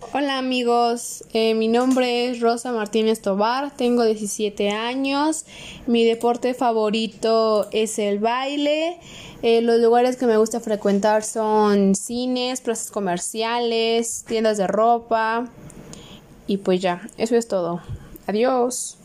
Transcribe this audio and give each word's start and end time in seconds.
Hola 0.00 0.38
amigos, 0.38 1.24
eh, 1.32 1.54
mi 1.54 1.66
nombre 1.66 2.30
es 2.30 2.38
Rosa 2.38 2.70
Martínez 2.70 3.20
Tobar, 3.20 3.76
tengo 3.76 4.04
17 4.04 4.70
años, 4.70 5.44
mi 5.88 6.04
deporte 6.04 6.54
favorito 6.54 7.66
es 7.72 7.98
el 7.98 8.20
baile, 8.20 9.00
eh, 9.42 9.60
los 9.60 9.80
lugares 9.80 10.16
que 10.16 10.26
me 10.26 10.36
gusta 10.36 10.60
frecuentar 10.60 11.24
son 11.24 11.96
cines, 11.96 12.60
plazas 12.60 12.92
comerciales, 12.92 14.24
tiendas 14.24 14.56
de 14.56 14.68
ropa 14.68 15.48
y 16.46 16.58
pues 16.58 16.80
ya, 16.80 17.02
eso 17.16 17.34
es 17.34 17.48
todo. 17.48 17.82
Adiós. 18.28 18.98